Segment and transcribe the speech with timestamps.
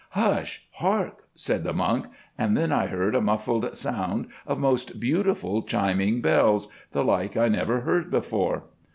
[0.09, 5.61] "'Hush, hark!' said the monk, and then I heard a muffled sound of most beautiful
[5.61, 8.63] chiming bells, the like I never heard before.